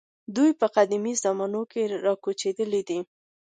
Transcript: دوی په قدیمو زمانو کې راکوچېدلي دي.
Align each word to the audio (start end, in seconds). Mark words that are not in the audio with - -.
دوی 0.35 0.51
په 0.59 0.67
قدیمو 0.75 1.13
زمانو 1.23 1.61
کې 1.71 1.81
راکوچېدلي 2.05 2.81
دي. 2.89 2.99